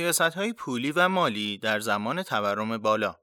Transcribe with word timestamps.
سیاست 0.00 0.20
های 0.20 0.52
پولی 0.52 0.92
و 0.92 1.08
مالی 1.08 1.58
در 1.58 1.80
زمان 1.80 2.22
تورم 2.22 2.78
بالا 2.78 3.16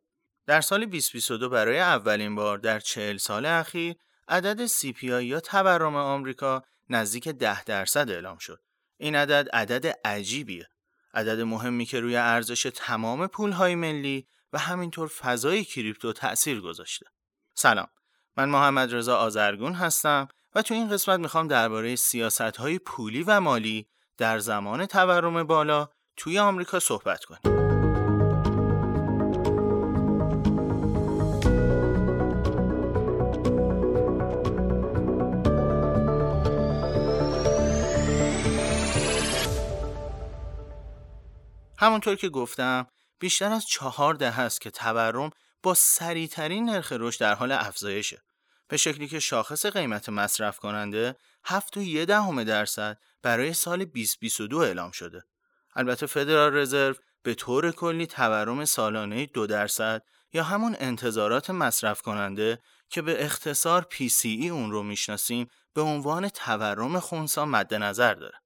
در 0.47 0.61
سال 0.61 0.85
2022 0.85 1.49
برای 1.49 1.79
اولین 1.79 2.35
بار 2.35 2.57
در 2.57 2.79
40 2.79 3.17
سال 3.17 3.45
اخیر 3.45 3.95
عدد 4.27 4.67
CPI 4.67 5.03
یا 5.03 5.39
تورم 5.39 5.95
آمریکا 5.95 6.63
نزدیک 6.89 7.27
10 7.27 7.63
درصد 7.63 8.09
اعلام 8.09 8.37
شد. 8.37 8.61
این 8.97 9.15
عدد 9.15 9.49
عدد 9.53 9.87
عجیبیه. 10.05 10.67
عدد 11.13 11.41
مهمی 11.41 11.85
که 11.85 11.99
روی 11.99 12.15
ارزش 12.15 12.71
تمام 12.75 13.27
پولهای 13.27 13.75
ملی 13.75 14.27
و 14.53 14.59
همینطور 14.59 15.07
فضای 15.07 15.63
کریپتو 15.63 16.13
تأثیر 16.13 16.61
گذاشته. 16.61 17.05
سلام. 17.53 17.87
من 18.37 18.49
محمد 18.49 18.95
رضا 18.95 19.17
آزرگون 19.17 19.73
هستم 19.73 20.27
و 20.55 20.61
تو 20.61 20.73
این 20.73 20.89
قسمت 20.89 21.19
می‌خوام 21.19 21.47
درباره 21.47 21.95
سیاست 21.95 22.41
های 22.41 22.79
پولی 22.79 23.23
و 23.23 23.39
مالی 23.39 23.87
در 24.17 24.39
زمان 24.39 24.85
تورم 24.85 25.43
بالا 25.43 25.89
توی 26.17 26.39
آمریکا 26.39 26.79
صحبت 26.79 27.25
کنیم. 27.25 27.57
همونطور 41.79 42.15
که 42.15 42.29
گفتم 42.29 42.87
بیشتر 43.19 43.51
از 43.51 43.65
چهار 43.67 44.13
دهه 44.13 44.39
است 44.39 44.61
که 44.61 44.71
تورم 44.71 45.29
با 45.63 45.73
سریعترین 45.73 46.69
نرخ 46.69 46.93
رشد 46.95 47.19
در 47.19 47.33
حال 47.35 47.51
افزایشه 47.51 48.21
به 48.67 48.77
شکلی 48.77 49.07
که 49.07 49.19
شاخص 49.19 49.65
قیمت 49.65 50.09
مصرف 50.09 50.59
کننده 50.59 51.15
7 51.45 51.77
و 51.77 51.81
یه 51.81 52.05
دهم 52.05 52.43
درصد 52.43 52.97
برای 53.21 53.53
سال 53.53 53.85
2022 53.85 54.57
اعلام 54.57 54.91
شده. 54.91 55.23
البته 55.77 56.05
فدرال 56.05 56.55
رزرو 56.55 56.95
به 57.23 57.33
طور 57.33 57.71
کلی 57.71 58.07
تورم 58.07 58.65
سالانه 58.65 59.25
دو 59.25 59.47
درصد 59.47 60.01
یا 60.33 60.43
همون 60.43 60.75
انتظارات 60.79 61.49
مصرف 61.49 62.01
کننده 62.01 62.59
که 62.89 63.01
به 63.01 63.25
اختصار 63.25 63.87
PCE 63.91 64.25
اون 64.25 64.71
رو 64.71 64.83
می‌شناسیم 64.83 65.47
به 65.73 65.81
عنوان 65.81 66.29
تورم 66.29 66.99
خونسا 66.99 67.45
مد 67.45 67.73
نظر 67.73 68.13
داره. 68.13 68.37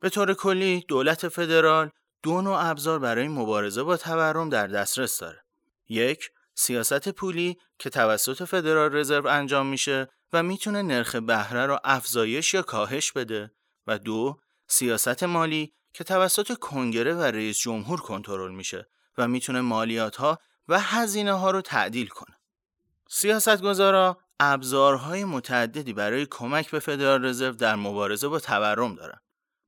به 0.00 0.08
طور 0.08 0.34
کلی 0.34 0.84
دولت 0.88 1.28
فدرال 1.28 1.90
دو 2.22 2.42
نوع 2.42 2.66
ابزار 2.66 2.98
برای 2.98 3.28
مبارزه 3.28 3.82
با 3.82 3.96
تورم 3.96 4.48
در 4.48 4.66
دسترس 4.66 5.18
داره. 5.18 5.44
یک، 5.88 6.30
سیاست 6.54 7.08
پولی 7.08 7.56
که 7.78 7.90
توسط 7.90 8.44
فدرال 8.44 8.96
رزرو 8.96 9.26
انجام 9.26 9.66
میشه 9.66 10.08
و 10.32 10.42
می‌تونه 10.42 10.82
نرخ 10.82 11.16
بهره 11.16 11.66
رو 11.66 11.78
افزایش 11.84 12.54
یا 12.54 12.62
کاهش 12.62 13.12
بده 13.12 13.50
و 13.86 13.98
دو، 13.98 14.40
سیاست 14.68 15.22
مالی 15.22 15.74
که 15.92 16.04
توسط 16.04 16.58
کنگره 16.58 17.14
و 17.14 17.22
رئیس 17.22 17.58
جمهور 17.58 18.00
کنترل 18.00 18.52
میشه 18.52 18.88
و 19.18 19.28
می‌تونه 19.28 19.60
مالیات 19.60 20.16
ها 20.16 20.38
و 20.68 20.80
هزینه 20.80 21.32
ها 21.32 21.50
رو 21.50 21.60
تعدیل 21.60 22.06
کنه. 22.06 22.36
سیاستگزارا 23.08 24.18
ابزارهای 24.40 25.24
متعددی 25.24 25.92
برای 25.92 26.26
کمک 26.26 26.70
به 26.70 26.78
فدرال 26.78 27.24
رزرو 27.24 27.52
در 27.52 27.74
مبارزه 27.74 28.28
با 28.28 28.38
تورم 28.38 28.94
دارن. 28.94 29.18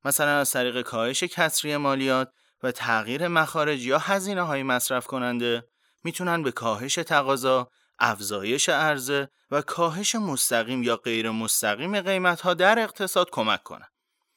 مثلا 0.05 0.39
از 0.39 0.51
طریق 0.51 0.81
کاهش 0.81 1.23
کسری 1.23 1.77
مالیات 1.77 2.31
و 2.63 2.71
تغییر 2.71 3.27
مخارج 3.27 3.85
یا 3.85 3.97
هزینه 3.97 4.41
های 4.41 4.63
مصرف 4.63 5.07
کننده 5.07 5.67
می‌تونن 6.03 6.43
به 6.43 6.51
کاهش 6.51 6.95
تقاضا، 6.95 7.69
افزایش 7.99 8.69
عرضه 8.69 9.27
و 9.51 9.61
کاهش 9.61 10.15
مستقیم 10.15 10.83
یا 10.83 10.95
غیر 10.97 11.31
مستقیم 11.31 12.01
قیمت 12.01 12.41
ها 12.41 12.53
در 12.53 12.79
اقتصاد 12.79 13.29
کمک 13.31 13.63
کنند. 13.63 13.92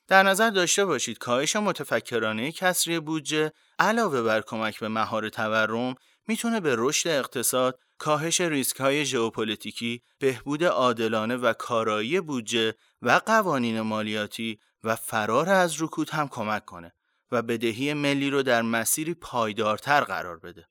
در 0.09 0.23
نظر 0.23 0.51
داشته 0.51 0.85
باشید 0.85 1.19
کاهش 1.19 1.57
متفکرانه 1.57 2.53
کسری 2.53 3.01
بودجه 3.01 3.53
علاوه 3.79 4.23
بر 4.23 4.41
کمک 4.41 4.81
به 4.81 4.89
مهار 4.89 5.29
تورم 5.29 5.95
می‌تونه 6.29 6.61
به 6.61 6.75
رشد 6.79 7.09
اقتصاد، 7.09 7.79
کاهش 7.99 8.41
ریسک 8.41 8.81
های 8.81 9.05
ژئوپلیتیکی، 9.05 10.03
بهبود 10.19 10.65
عادلانه 10.65 11.37
و 11.37 11.53
کارایی 11.53 12.21
بودجه 12.21 12.75
و 13.03 13.21
قوانین 13.27 13.81
مالیاتی 13.81 14.59
و 14.85 14.97
فرار 14.97 15.49
از 15.49 15.83
رکود 15.83 16.11
هم 16.11 16.29
کمک 16.29 16.65
کنه 16.65 16.93
و 17.33 17.43
بدهی 17.43 17.95
ملی 17.95 18.31
رو 18.31 18.43
در 18.43 18.63
مسیری 18.63 19.15
پایدارتر 19.15 20.01
قرار 20.01 20.39
بده. 20.39 20.67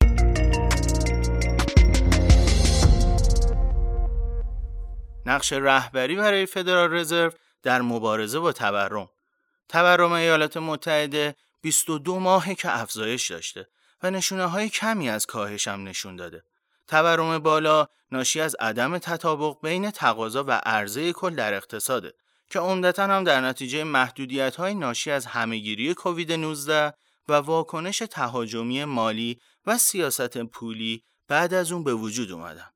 نقش 5.25 5.53
رهبری 5.53 6.15
برای 6.15 6.45
فدرال 6.45 6.93
رزرو 6.93 7.31
در 7.63 7.81
مبارزه 7.81 8.39
با 8.39 8.51
تورم 8.51 9.09
تورم 9.69 10.11
ایالات 10.11 10.57
متحده 10.57 11.35
22 11.61 12.19
ماهه 12.19 12.55
که 12.55 12.79
افزایش 12.79 13.31
داشته 13.31 13.67
و 14.03 14.11
نشونه 14.11 14.45
های 14.45 14.69
کمی 14.69 15.09
از 15.09 15.25
کاهش 15.25 15.67
هم 15.67 15.83
نشون 15.83 16.15
داده. 16.15 16.43
تورم 16.87 17.39
بالا 17.39 17.87
ناشی 18.11 18.41
از 18.41 18.55
عدم 18.59 18.97
تطابق 18.97 19.57
بین 19.61 19.91
تقاضا 19.91 20.43
و 20.43 20.51
عرضه 20.51 21.13
کل 21.13 21.35
در 21.35 21.53
اقتصاده 21.53 22.13
که 22.49 22.59
عمدتا 22.59 23.03
هم 23.03 23.23
در 23.23 23.41
نتیجه 23.41 23.83
محدودیت 23.83 24.55
های 24.55 24.75
ناشی 24.75 25.11
از 25.11 25.25
همهگیری 25.25 25.93
کووید 25.93 26.31
19 26.31 26.93
و 27.27 27.33
واکنش 27.33 27.97
تهاجمی 27.97 28.83
مالی 28.83 29.39
و 29.65 29.77
سیاست 29.77 30.37
پولی 30.37 31.03
بعد 31.27 31.53
از 31.53 31.71
اون 31.71 31.83
به 31.83 31.93
وجود 31.93 32.31
اومدن. 32.31 32.69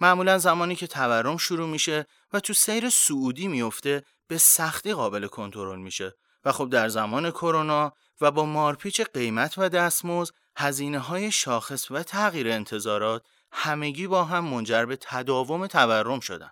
معمولا 0.00 0.38
زمانی 0.38 0.76
که 0.76 0.86
تورم 0.86 1.36
شروع 1.36 1.68
میشه 1.68 2.06
و 2.32 2.40
تو 2.40 2.52
سیر 2.52 2.90
سعودی 2.90 3.48
میفته 3.48 4.02
به 4.28 4.38
سختی 4.38 4.94
قابل 4.94 5.26
کنترل 5.26 5.78
میشه 5.78 6.14
و 6.44 6.52
خب 6.52 6.70
در 6.70 6.88
زمان 6.88 7.30
کرونا 7.30 7.92
و 8.20 8.30
با 8.30 8.44
مارپیچ 8.44 9.00
قیمت 9.00 9.54
و 9.58 9.68
دستمزد 9.68 10.34
هزینه 10.56 10.98
های 10.98 11.32
شاخص 11.32 11.90
و 11.90 12.02
تغییر 12.02 12.48
انتظارات 12.48 13.22
همگی 13.52 14.06
با 14.06 14.24
هم 14.24 14.44
منجر 14.44 14.84
به 14.84 14.96
تداوم 14.96 15.66
تورم 15.66 16.20
شدن. 16.20 16.50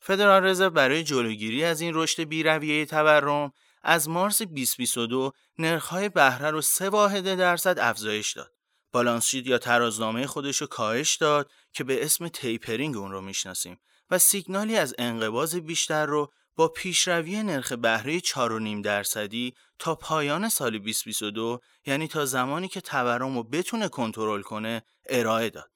فدرال 0.00 0.44
رزرو 0.44 0.70
برای 0.70 1.02
جلوگیری 1.02 1.64
از 1.64 1.80
این 1.80 1.92
رشد 1.94 2.22
بیرویه 2.22 2.86
تورم 2.86 3.52
از 3.82 4.08
مارس 4.08 4.42
2022 4.42 5.32
نرخ‌های 5.58 6.08
بهره 6.08 6.50
رو 6.50 6.62
3 6.62 6.88
واحد 6.88 7.34
درصد 7.34 7.78
افزایش 7.78 8.32
داد. 8.32 8.52
بالانس 8.92 9.34
یا 9.34 9.58
ترازنامه 9.58 10.26
خودش 10.26 10.56
رو 10.56 10.66
کاهش 10.66 11.16
داد 11.16 11.50
که 11.72 11.84
به 11.84 12.04
اسم 12.04 12.28
تیپرینگ 12.28 12.96
اون 12.96 13.12
رو 13.12 13.20
می‌شناسیم 13.20 13.80
و 14.10 14.18
سیگنالی 14.18 14.76
از 14.76 14.94
انقباض 14.98 15.56
بیشتر 15.56 16.06
رو 16.06 16.32
با 16.58 16.68
پیشروی 16.68 17.42
نرخ 17.42 17.72
بهره 17.72 18.20
4.5 18.20 18.82
درصدی 18.84 19.54
تا 19.78 19.94
پایان 19.94 20.48
سال 20.48 20.78
2022 20.78 21.60
یعنی 21.86 22.08
تا 22.08 22.24
زمانی 22.24 22.68
که 22.68 22.80
تورم 22.80 23.34
رو 23.34 23.42
بتونه 23.42 23.88
کنترل 23.88 24.42
کنه 24.42 24.82
ارائه 25.08 25.50
داد. 25.50 25.70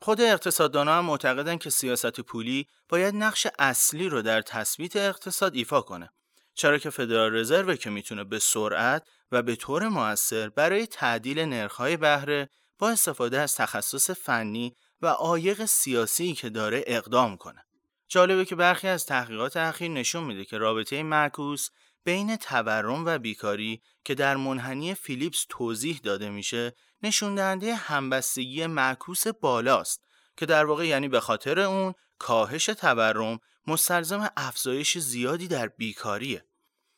خود 0.00 0.20
اقتصاددانها 0.20 0.94
هم 0.98 1.04
معتقدن 1.04 1.56
که 1.56 1.70
سیاست 1.70 2.20
پولی 2.20 2.66
باید 2.88 3.14
نقش 3.14 3.46
اصلی 3.58 4.08
رو 4.08 4.22
در 4.22 4.42
تثبیت 4.42 4.96
اقتصاد 4.96 5.54
ایفا 5.54 5.80
کنه. 5.80 6.10
چرا 6.54 6.78
که 6.78 6.90
فدرال 6.90 7.36
رزرو 7.36 7.76
که 7.76 7.90
می‌تونه 7.90 8.24
به 8.24 8.38
سرعت 8.38 9.02
و 9.32 9.42
به 9.42 9.56
طور 9.56 9.88
موثر 9.88 10.48
برای 10.48 10.86
تعدیل 10.86 11.38
نرخ‌های 11.38 11.96
بهره 11.96 12.48
با 12.78 12.90
استفاده 12.90 13.40
از 13.40 13.54
تخصص 13.54 14.10
فنی 14.10 14.76
و 15.02 15.06
عایق 15.06 15.64
سیاسی 15.64 16.32
که 16.32 16.48
داره 16.48 16.84
اقدام 16.86 17.36
کنه. 17.36 17.64
جالبه 18.12 18.44
که 18.44 18.56
برخی 18.56 18.88
از 18.88 19.06
تحقیقات 19.06 19.56
اخیر 19.56 19.90
نشون 19.90 20.24
میده 20.24 20.44
که 20.44 20.58
رابطه 20.58 21.02
معکوس 21.02 21.68
بین 22.04 22.36
تورم 22.36 23.04
و 23.06 23.18
بیکاری 23.18 23.82
که 24.04 24.14
در 24.14 24.36
منحنی 24.36 24.94
فیلیپس 24.94 25.46
توضیح 25.48 26.00
داده 26.02 26.30
میشه 26.30 26.72
نشون 27.02 27.34
دهنده 27.34 27.74
همبستگی 27.74 28.66
معکوس 28.66 29.26
بالاست 29.26 30.04
که 30.36 30.46
در 30.46 30.64
واقع 30.64 30.86
یعنی 30.86 31.08
به 31.08 31.20
خاطر 31.20 31.60
اون 31.60 31.94
کاهش 32.18 32.66
تورم 32.66 33.38
مستلزم 33.66 34.30
افزایش 34.36 34.98
زیادی 34.98 35.48
در 35.48 35.68
بیکاریه. 35.68 36.44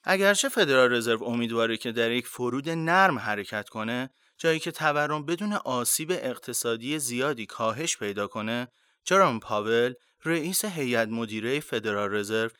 اگرچه 0.05 0.49
فدرال 0.49 0.93
رزرو 0.93 1.25
امیدواره 1.25 1.77
که 1.77 1.93
در 1.93 2.11
یک 2.11 2.27
فرود 2.27 2.69
نرم 2.69 3.19
حرکت 3.19 3.69
کنه 3.69 4.11
جایی 4.39 4.59
که 4.61 4.71
تورم 4.71 5.27
بدون 5.27 5.53
آسیب 5.53 6.11
اقتصادی 6.11 6.99
زیادی 6.99 7.47
کاهش 7.47 7.97
پیدا 7.97 8.27
کنه 8.27 8.69
جرام 9.05 9.41
پاول 9.41 9.95
رئیس 10.25 10.65
هیئت 10.65 11.09
مدیره 11.09 11.61
فدرال 11.61 12.15
رزرو 12.15 12.51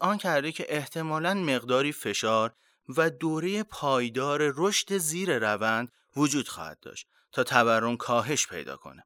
آن 0.00 0.18
کرده 0.18 0.52
که 0.52 0.66
احتمالاً 0.68 1.34
مقداری 1.34 1.92
فشار 1.92 2.54
و 2.96 3.10
دوره 3.10 3.62
پایدار 3.62 4.52
رشد 4.56 4.96
زیر 4.96 5.38
روند 5.38 5.92
وجود 6.16 6.48
خواهد 6.48 6.80
داشت 6.80 7.06
تا 7.32 7.44
تورم 7.44 7.96
کاهش 7.96 8.46
پیدا 8.46 8.76
کنه. 8.76 9.04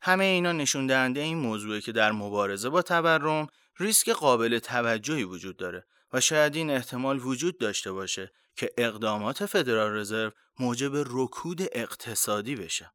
همه 0.00 0.24
اینا 0.24 0.52
نشون 0.52 0.86
دهنده 0.86 1.20
این 1.20 1.38
موضوعه 1.38 1.80
که 1.80 1.92
در 1.92 2.12
مبارزه 2.12 2.68
با 2.68 2.82
تورم 2.82 3.46
ریسک 3.78 4.10
قابل 4.10 4.58
توجهی 4.58 5.24
وجود 5.24 5.56
داره 5.56 5.86
و 6.12 6.20
شاید 6.20 6.56
این 6.56 6.70
احتمال 6.70 7.18
وجود 7.18 7.58
داشته 7.58 7.92
باشه 7.92 8.32
که 8.56 8.70
اقدامات 8.78 9.46
فدرال 9.46 9.96
رزرو 9.96 10.30
موجب 10.58 10.92
رکود 10.94 11.60
اقتصادی 11.72 12.56
بشه. 12.56 12.90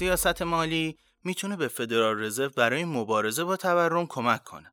سیاست 0.00 0.42
مالی 0.42 0.98
می‌تونه 1.24 1.56
به 1.56 1.68
فدرال 1.68 2.22
رزرو 2.22 2.48
برای 2.48 2.84
مبارزه 2.84 3.44
با 3.44 3.56
تورم 3.56 4.06
کمک 4.06 4.44
کنه. 4.44 4.72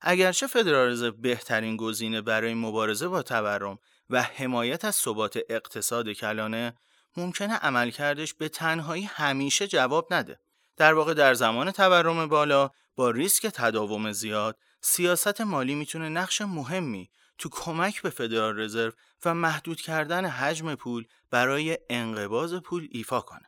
اگرچه 0.00 0.46
فدرال 0.46 1.10
بهترین 1.10 1.76
گزینه 1.76 2.20
برای 2.20 2.54
مبارزه 2.54 3.08
با 3.08 3.22
تورم 3.22 3.78
و 4.10 4.22
حمایت 4.22 4.84
از 4.84 4.94
ثبات 4.94 5.38
اقتصاد 5.48 6.12
کلانه 6.12 6.74
ممکنه 7.16 7.54
عملکردش 7.54 8.34
به 8.34 8.48
تنهایی 8.48 9.04
همیشه 9.04 9.66
جواب 9.66 10.14
نده. 10.14 10.40
در 10.76 10.94
واقع 10.94 11.14
در 11.14 11.34
زمان 11.34 11.70
تورم 11.70 12.26
بالا 12.26 12.70
با 12.96 13.10
ریسک 13.10 13.46
تداوم 13.46 14.12
زیاد 14.12 14.58
سیاست 14.80 15.40
مالی 15.40 15.74
می‌تونه 15.74 16.08
نقش 16.08 16.40
مهمی 16.40 17.10
تو 17.38 17.48
کمک 17.48 18.02
به 18.02 18.10
فدرال 18.10 18.60
رزرو 18.60 18.92
و 19.24 19.34
محدود 19.34 19.80
کردن 19.80 20.24
حجم 20.26 20.74
پول 20.74 21.04
برای 21.30 21.78
انقباض 21.90 22.54
پول 22.54 22.88
ایفا 22.90 23.20
کنه. 23.20 23.46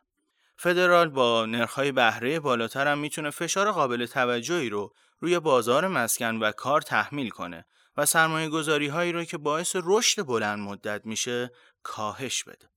فدرال 0.61 1.09
با 1.09 1.45
نرخ‌های 1.45 1.91
بهره 1.91 2.39
بالاتر 2.39 2.87
هم 2.87 2.97
می‌تونه 2.97 3.29
فشار 3.29 3.71
قابل 3.71 4.05
توجهی 4.05 4.69
رو 4.69 4.93
روی 5.19 5.39
بازار 5.39 5.87
مسکن 5.87 6.35
و 6.35 6.51
کار 6.51 6.81
تحمیل 6.81 7.29
کنه 7.29 7.65
و 7.97 8.05
سرمایه 8.05 8.49
گذاری 8.49 8.87
هایی 8.87 9.11
رو 9.11 9.23
که 9.23 9.37
باعث 9.37 9.75
رشد 9.83 10.25
بلند 10.25 10.59
مدت 10.59 11.01
میشه 11.05 11.51
کاهش 11.83 12.43
بده. 12.43 12.69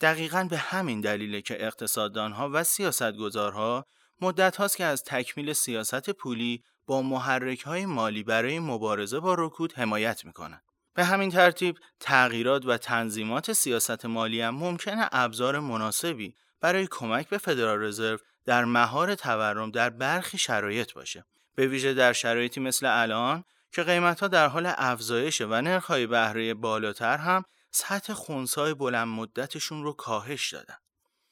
دقیقا 0.00 0.46
به 0.50 0.56
همین 0.56 1.00
دلیله 1.00 1.42
که 1.42 1.66
اقتصاددانها 1.66 2.50
و 2.52 2.64
سیاستگزارها 2.64 3.86
مدت 4.20 4.56
هاست 4.56 4.76
که 4.76 4.84
از 4.84 5.04
تکمیل 5.04 5.52
سیاست 5.52 6.10
پولی 6.10 6.64
با 6.86 7.02
محرک 7.02 7.60
های 7.60 7.86
مالی 7.86 8.22
برای 8.22 8.58
مبارزه 8.58 9.20
با 9.20 9.34
رکود 9.34 9.72
حمایت 9.72 10.24
می‌کنن. 10.24 10.60
به 10.94 11.04
همین 11.04 11.30
ترتیب 11.30 11.78
تغییرات 12.00 12.66
و 12.66 12.76
تنظیمات 12.76 13.52
سیاست 13.52 14.06
مالی 14.06 14.40
هم 14.40 14.54
ممکنه 14.54 15.08
ابزار 15.12 15.58
مناسبی 15.60 16.34
برای 16.60 16.86
کمک 16.90 17.28
به 17.28 17.38
فدرال 17.38 17.82
رزرو 17.82 18.18
در 18.44 18.64
مهار 18.64 19.14
تورم 19.14 19.70
در 19.70 19.90
برخی 19.90 20.38
شرایط 20.38 20.92
باشه. 20.92 21.24
به 21.54 21.66
ویژه 21.66 21.94
در 21.94 22.12
شرایطی 22.12 22.60
مثل 22.60 22.86
الان 22.86 23.44
که 23.72 23.82
قیمتها 23.82 24.28
در 24.28 24.46
حال 24.46 24.72
افزایش 24.76 25.40
و 25.40 25.60
نرخ‌های 25.60 26.06
بهره 26.06 26.54
بالاتر 26.54 27.16
هم 27.16 27.44
سطح 27.70 28.12
خونسای 28.12 28.74
بلند 28.74 29.08
مدتشون 29.08 29.84
رو 29.84 29.92
کاهش 29.92 30.52
دادن. 30.52 30.76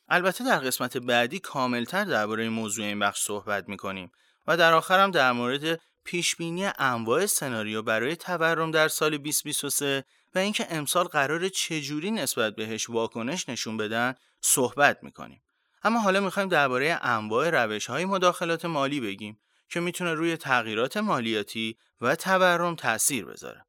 البته 0.09 0.45
در 0.45 0.59
قسمت 0.59 0.97
بعدی 0.97 1.39
کاملتر 1.39 2.05
درباره 2.05 2.49
موضوع 2.49 2.85
این 2.85 2.99
بخش 2.99 3.23
صحبت 3.23 3.69
می‌کنیم 3.69 4.13
و 4.47 4.57
در 4.57 4.73
آخر 4.73 5.01
هم 5.01 5.11
در 5.11 5.33
مورد 5.33 5.81
پیشبینی 6.05 6.71
انواع 6.79 7.27
سناریو 7.27 7.83
برای 7.83 8.17
تورم 8.17 8.71
در 8.71 8.89
سال 8.89 9.19
2023 9.19 10.05
و 10.35 10.39
اینکه 10.39 10.67
امسال 10.71 11.05
قرار 11.05 11.49
چجوری 11.49 12.11
نسبت 12.11 12.57
بهش 12.57 12.91
واکنش 12.91 13.49
نشون 13.49 13.77
بدن 13.77 14.15
صحبت 14.41 14.99
می‌کنیم. 15.03 15.43
اما 15.83 16.01
حالا 16.01 16.21
می‌خوایم 16.21 16.49
درباره 16.49 16.99
انواع 17.03 17.51
روش 17.51 17.87
های 17.87 18.05
مداخلات 18.05 18.65
مالی 18.65 19.01
بگیم 19.01 19.41
که 19.69 19.81
می‌تونه 19.81 20.15
روی 20.15 20.37
تغییرات 20.37 20.97
مالیاتی 20.97 21.79
و 22.01 22.17
تورم 22.17 22.75
تاثیر 22.75 23.25
بذاره. 23.25 23.65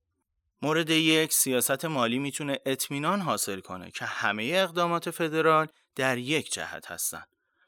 مورد 0.62 0.90
یک 0.90 1.34
سیاست 1.34 1.86
مالی 1.86 2.20
می‌تونه 2.20 2.60
اطمینان 2.66 3.22
حاصل 3.22 3.60
کنه 3.60 3.92
که 3.92 4.06
همه 4.06 4.52
اقدامات 4.56 5.12
فدرال 5.12 5.68
در 5.96 6.18
یک 6.18 6.54
جهت 6.54 6.92
هستن. 6.92 7.24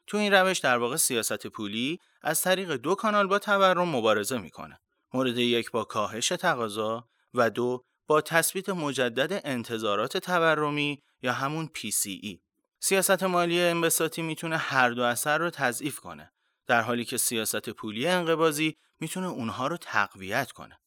تو 0.06 0.16
این 0.16 0.32
روش 0.32 0.58
در 0.58 0.78
واقع 0.78 0.96
سیاست 0.96 1.46
پولی 1.46 1.98
از 2.22 2.42
طریق 2.42 2.72
دو 2.72 2.94
کانال 2.94 3.26
با 3.26 3.38
تورم 3.38 3.88
مبارزه 3.88 4.38
می‌کنه. 4.38 4.80
مورد 5.14 5.38
یک 5.38 5.70
با 5.70 5.84
کاهش 5.84 6.28
تقاضا 6.28 7.08
و 7.34 7.50
دو 7.50 7.84
با 8.06 8.20
تثبیت 8.20 8.68
مجدد 8.68 9.40
انتظارات 9.44 10.16
تورمی 10.16 11.02
یا 11.22 11.32
همون 11.32 11.70
PCE. 11.78 12.38
سیاست 12.80 13.22
مالی 13.22 13.60
انبساطی 13.60 14.22
می‌تونه 14.22 14.56
هر 14.56 14.90
دو 14.90 15.02
اثر 15.02 15.38
رو 15.38 15.50
تضعیف 15.50 16.00
کنه 16.00 16.32
در 16.66 16.80
حالی 16.82 17.04
که 17.04 17.16
سیاست 17.16 17.70
پولی 17.70 18.06
انقبازی 18.06 18.76
می‌تونه 19.00 19.26
اونها 19.26 19.66
رو 19.66 19.76
تقویت 19.76 20.52
کنه. 20.52 20.78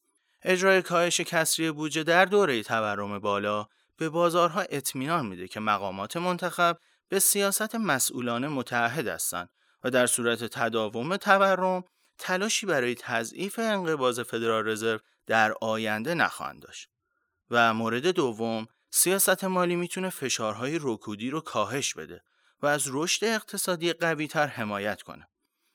اجرای 0.42 0.82
کاهش 0.82 1.20
کسری 1.20 1.70
بودجه 1.70 2.02
در 2.02 2.24
دوره 2.24 2.62
تورم 2.62 3.18
بالا 3.18 3.66
به 3.96 4.08
بازارها 4.08 4.60
اطمینان 4.60 5.26
میده 5.26 5.48
که 5.48 5.60
مقامات 5.60 6.16
منتخب 6.16 6.78
به 7.08 7.18
سیاست 7.18 7.74
مسئولانه 7.74 8.48
متحد 8.48 9.08
هستند 9.08 9.50
و 9.84 9.90
در 9.90 10.06
صورت 10.06 10.44
تداوم 10.44 11.16
تورم 11.16 11.84
تلاشی 12.18 12.66
برای 12.66 12.94
تضعیف 12.94 13.58
انقباض 13.58 14.20
فدرال 14.20 14.68
رزرو 14.68 14.98
در 15.26 15.54
آینده 15.60 16.14
نخواهند 16.14 16.62
داشت. 16.62 16.88
و 17.50 17.74
مورد 17.74 18.06
دوم 18.06 18.66
سیاست 18.90 19.44
مالی 19.44 19.76
می‌تونه 19.76 20.10
فشارهای 20.10 20.78
رکودی 20.82 21.30
رو 21.30 21.40
کاهش 21.40 21.94
بده 21.94 22.22
و 22.62 22.66
از 22.66 22.84
رشد 22.90 23.24
اقتصادی 23.24 23.92
قویتر 23.92 24.46
حمایت 24.46 25.02
کنه. 25.02 25.28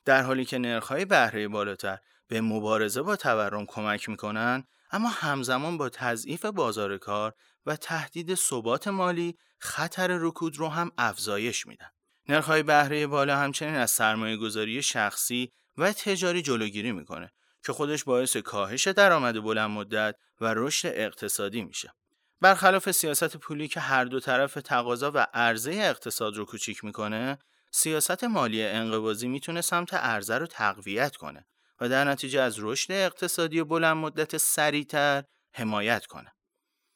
در 0.04 0.22
حالی 0.22 0.44
که 0.44 0.58
نرخ‌های 0.58 1.04
بهره 1.04 1.48
بالاتر 1.48 1.98
به 2.28 2.40
مبارزه 2.40 3.02
با 3.02 3.16
تورم 3.16 3.66
کمک 3.66 4.08
می‌کنن 4.08 4.64
اما 4.90 5.08
همزمان 5.08 5.78
با 5.78 5.88
تضعیف 5.88 6.44
بازار 6.44 6.98
کار 6.98 7.34
و 7.66 7.76
تهدید 7.76 8.34
ثبات 8.34 8.88
مالی 8.88 9.38
خطر 9.58 10.18
رکود 10.20 10.56
رو 10.56 10.68
هم 10.68 10.90
افزایش 10.98 11.66
میدن. 11.66 11.90
نرخ‌های 12.28 12.62
بهره 12.62 13.06
بالا 13.06 13.36
همچنین 13.36 13.74
از 13.74 13.90
سرمایه 13.90 14.36
گذاری 14.36 14.82
شخصی 14.82 15.52
و 15.76 15.92
تجاری 15.92 16.42
جلوگیری 16.42 16.92
می‌کنه 16.92 17.32
که 17.64 17.72
خودش 17.72 18.04
باعث 18.04 18.36
کاهش 18.36 18.88
درآمد 18.88 19.42
بلند 19.42 19.70
مدت 19.70 20.16
و 20.40 20.54
رشد 20.54 20.92
اقتصادی 20.94 21.62
میشه. 21.62 21.94
برخلاف 22.40 22.90
سیاست 22.90 23.36
پولی 23.36 23.68
که 23.68 23.80
هر 23.80 24.04
دو 24.04 24.20
طرف 24.20 24.54
تقاضا 24.54 25.10
و 25.14 25.26
عرضه 25.34 25.70
اقتصاد 25.70 26.36
رو 26.36 26.44
کوچیک 26.44 26.84
می‌کنه، 26.84 27.38
سیاست 27.70 28.24
مالی 28.24 28.62
انقباضی 28.62 29.28
می‌تونه 29.28 29.60
سمت 29.60 29.94
عرضه 29.94 30.38
رو 30.38 30.46
تقویت 30.46 31.16
کنه 31.16 31.46
و 31.80 31.88
در 31.88 32.04
نتیجه 32.04 32.40
از 32.40 32.56
رشد 32.58 32.92
اقتصادی 32.92 33.62
بلند 33.62 33.96
مدت 33.96 34.36
سریعتر 34.36 35.24
حمایت 35.54 36.06
کنه. 36.06 36.32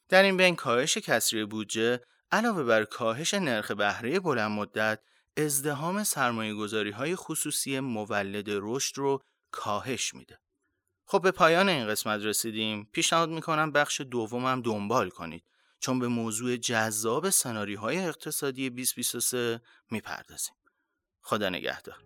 در 0.08 0.22
این 0.22 0.36
بین 0.36 0.56
کاهش 0.56 0.98
کسری 0.98 1.44
بودجه 1.44 2.00
علاوه 2.32 2.62
بر 2.62 2.84
کاهش 2.84 3.34
نرخ 3.34 3.70
بهره 3.70 4.20
بلند 4.20 4.50
مدت 4.50 5.00
ازدهام 5.36 6.04
سرمایه 6.04 6.54
گذاری 6.54 6.90
های 6.90 7.16
خصوصی 7.16 7.80
مولد 7.80 8.46
رشد 8.48 8.98
رو 8.98 9.22
کاهش 9.50 10.14
میده. 10.14 10.38
خب 11.08 11.22
به 11.22 11.30
پایان 11.30 11.68
این 11.68 11.86
قسمت 11.86 12.20
رسیدیم. 12.22 12.88
پیشنهاد 12.92 13.28
می‌کنم 13.28 13.72
بخش 13.72 14.00
دومم 14.00 14.62
دنبال 14.62 15.10
کنید 15.10 15.44
چون 15.80 15.98
به 15.98 16.08
موضوع 16.08 16.56
جذاب 16.56 17.30
سناریوهای 17.30 17.98
اقتصادی 17.98 18.70
2023 18.70 19.60
می‌پردازیم. 19.90 20.54
خدا 21.22 21.48
نگهدار. 21.48 21.96